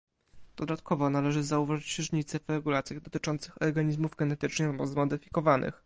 [0.55, 5.73] Dodatkowo należy zauważyć różnicę w regulacjach dotyczących organizmów genetycznie zmodyfikowanych